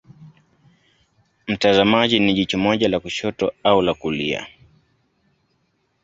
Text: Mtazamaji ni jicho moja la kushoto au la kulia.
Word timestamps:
Mtazamaji 1.47 2.19
ni 2.19 2.33
jicho 2.33 2.57
moja 2.57 2.87
la 2.89 2.99
kushoto 2.99 3.53
au 3.63 3.81
la 3.81 3.93
kulia. 3.93 4.47